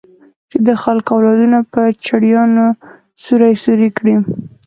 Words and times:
چې 0.49 0.57
د 0.67 0.69
خلکو 0.83 1.09
اولادونه 1.15 1.59
په 1.73 1.81
چړيانو 2.05 2.65
سوري 3.23 3.53
سوري 3.63 3.89
کړي. 3.97 4.15